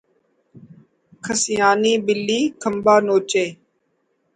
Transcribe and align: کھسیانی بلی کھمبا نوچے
کھسیانی 1.23 1.93
بلی 2.05 2.39
کھمبا 2.61 2.95
نوچے 3.05 3.45